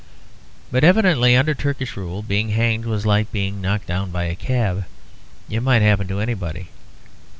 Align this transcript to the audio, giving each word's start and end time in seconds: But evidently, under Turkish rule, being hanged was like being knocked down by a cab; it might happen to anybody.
But 0.71 0.83
evidently, 0.83 1.35
under 1.37 1.53
Turkish 1.53 1.95
rule, 1.95 2.23
being 2.23 2.49
hanged 2.49 2.85
was 2.85 3.05
like 3.05 3.31
being 3.31 3.61
knocked 3.61 3.85
down 3.85 4.09
by 4.09 4.23
a 4.23 4.33
cab; 4.35 4.85
it 5.47 5.59
might 5.61 5.83
happen 5.83 6.07
to 6.07 6.19
anybody. 6.19 6.69